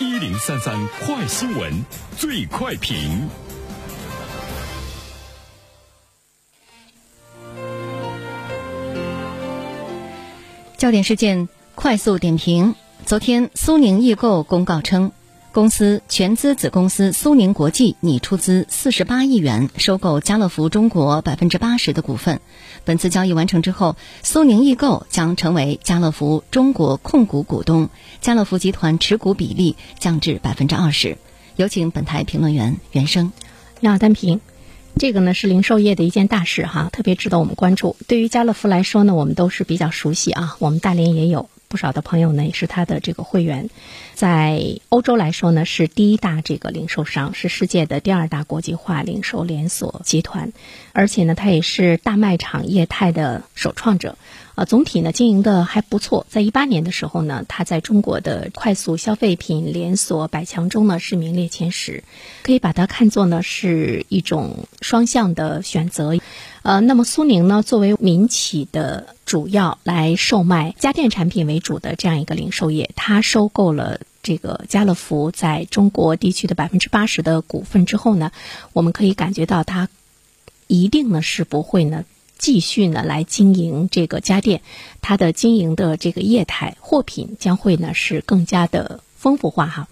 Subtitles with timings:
[0.00, 1.84] 一零三三快新闻，
[2.16, 3.28] 最快评。
[10.76, 12.76] 焦点事件快速点评：
[13.06, 15.10] 昨天，苏宁易购公告称，
[15.50, 22.40] 公司全资子公司苏宁国际拟出资四十八亿元收购家乐福中国百分之八十的股份。
[22.84, 27.88] 本次交易完成之后，苏宁易购将成为家乐福中国控股股东，
[28.20, 31.16] 家乐福集团持股比例降至百分之二十。
[31.56, 33.32] 有请本台评论员袁生。
[33.80, 34.40] 你好，单平。
[34.96, 37.96] 这个呢是零售业的一件大事哈，特别值得我们关注。
[38.06, 43.68] 对于家乐福来说呢，我们都是比较熟悉啊，我们大连也有不少的朋友呢，也是他的这个会员。
[44.14, 50.52] 在欧洲来说呢，是第一大这个零售商，是世界的第二大国际化零售连锁集团，
[50.92, 54.16] 而且呢，它也是大卖场业态的首创者。
[54.54, 56.26] 呃，总体呢经营的还不错。
[56.28, 62.02] 在一八年的时候呢，它在中国的快速消费品连锁百强中呢是名列前十，
[62.42, 66.16] 可以把它看作呢是一种双向的选择。
[66.62, 78.32] 呃，那么苏宁呢作为民企的主要来售卖家电产品为主的这样一个零售业，它收购了这个家乐福在中国地区的百分之八十的股份之后呢，
[78.72, 79.88] 我们可以感觉到它
[80.66, 82.04] 一定呢是不会呢。
[82.38, 84.62] 继续呢来经营这个家电，
[85.00, 89.88] 它的经营的这个业态货品将会呢是更加的丰富化哈。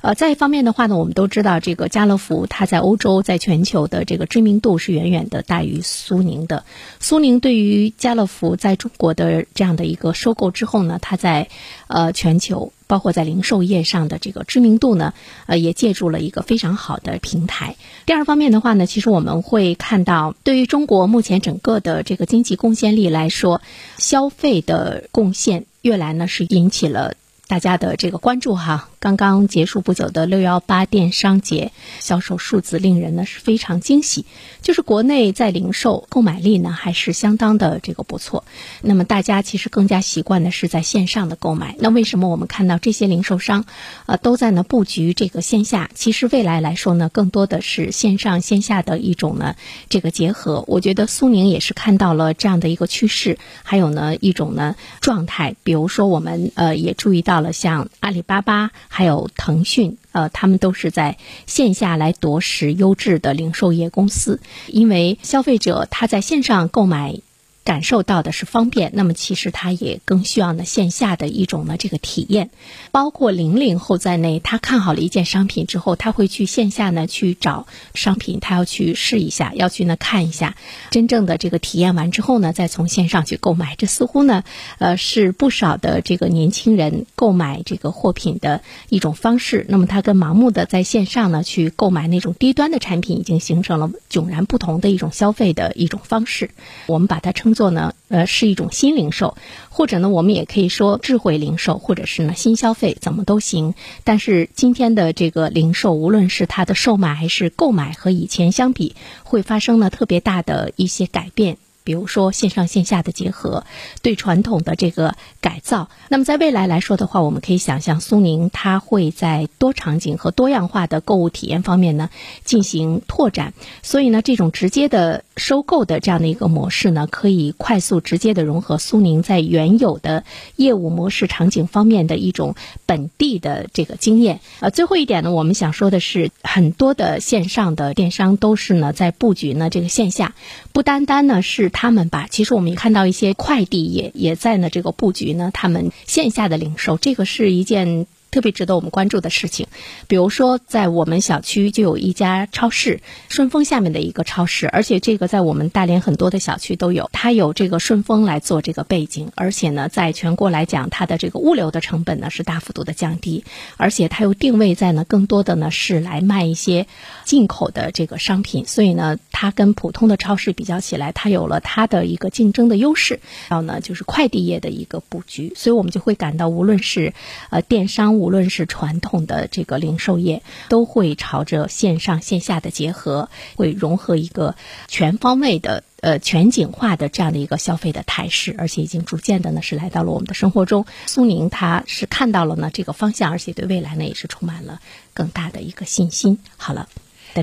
[0.00, 6.64] 呃，再一方面的话呢，我们都知道这个家乐福它在欧洲在全球的这个知名度是远远的大于苏宁的。
[7.00, 11.48] 苏宁对于家乐福在中国的这样的一个收购之后呢，它在
[11.86, 12.72] 呃全球。
[12.90, 15.14] 包括在零售业上的这个知名度呢，
[15.46, 17.76] 呃，也借助了一个非常好的平台。
[18.04, 23.62] 第二方面的话呢，其实我们会看到，对于中国目前整个的这个经济贡献力来说，
[23.96, 27.14] 消费的贡献越来呢是引起了
[27.46, 28.89] 大家的这个关注哈。
[29.00, 34.26] 刚刚结束不久的六幺八电商节销售数字令人呢是非常惊喜，
[34.60, 38.44] 就是国内在零售购买力呢还是相当的这个不错。
[38.82, 41.76] 那么大家其实更加习惯的是在线上的购买。
[41.78, 43.64] 那为什么我们看到这些零售商，
[44.04, 45.88] 呃都在呢布局这个线下？
[45.94, 49.56] 其实未来来说呢，更多的是线上线下的一种呢
[49.88, 50.62] 这个结合。
[50.66, 55.56] 我觉得苏宁也是看到了这样的一个趋势，还有呢一种呢状态。
[55.62, 58.70] 比如说我们呃也注意到了像阿里巴巴。
[58.92, 67.16] 还有腾讯，呃，他们都是在线下来夺食优质的零售业公司，因为消费者他在线上购买。
[67.62, 72.50] 感受到的是方便，那么其实他也更需要呢线下的一种呢这个体验，
[72.90, 80.56] 包括零零后在内，他看好了一件商品之后，他会去线下呢去找商品，他要去试一下，要去呢看一下，
[80.90, 83.76] 真正的这个体验完之后呢，再从线上去购买。
[83.76, 84.42] 这似乎呢，
[84.78, 89.66] 呃，是不少的这个年轻人购买这个货品的一种方式。
[89.68, 96.50] 那么他跟盲目的在线上呢去购买那种低端的产品，已经形成了迥然不同的一种消费的一种方式。
[96.86, 97.49] 我们把它称。
[97.50, 99.36] 工作呢，呃，是一种新零售，
[99.70, 103.74] 或者呢，我们也可以说智慧零售，或者是呢新消费，怎么都行。
[104.04, 108.94] 但是今天的这个零售，无论是它的售卖还是购买，和以前相比，
[109.24, 111.56] 会发生了特别大的一些改变。
[111.82, 113.64] 比如说线上线下的结合，
[114.02, 115.88] 对传统的这个改造。
[116.08, 122.10] 那么在未来来说的话，我们可以想象苏宁它会在多场景和多样化的购物体验方面呢
[122.44, 123.54] 进行拓展。
[123.82, 130.22] 所以呢，这种直接的收购的这样的一个模式呢，可以快速直接的融合苏宁在原有的
[130.54, 132.54] 业务模式场景方面的一种
[132.86, 134.38] 本地的这个经验。
[134.60, 140.34] 呃，最后一点呢，我们想说的是，很多的线上的电商都是呢在布局呢这个线下，
[140.72, 141.70] 不单单呢是。
[141.72, 148.06] 他们吧，其实我们也看到一些快递也也在呢这个布局呢，他们线下的零售，这个是一件。
[148.30, 149.66] 特别值得我们关注的事情，
[150.06, 163.44] 比如说，在我们小区就有一家超市，顺丰下面的一个超市，而且这个在我们大连很多的小区都有，它有这个顺丰来做这个背景，而且呢，在全国来讲，它的这个物流的成本呢是大幅度的降低，
[163.76, 166.86] 而且它又定位在呢更多的呢是来卖一些
[167.24, 173.18] 进口的这个商品，所以呢，它跟普通的超市比较起来，它有了它的一个竞争的优势。
[173.48, 177.12] 然后呢，就是快递业的一个布局，所以我们就会感到，无论是
[177.50, 178.19] 呃电商。
[178.20, 184.54] 无论是传统的这个零售业，都会朝着线上线下的结合，会融合一个
[184.88, 190.84] 全方位的呃全景化的这样的一个消费的态势，而且已经逐渐的呢是来到了我们的生活中。
[191.06, 194.80] 苏宁它是看到了呢这个方向，而且对未来呢也是充满了
[195.14, 196.38] 更大的一个信心。
[196.58, 196.88] 好了，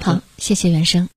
[0.00, 1.08] 好，谢谢袁生。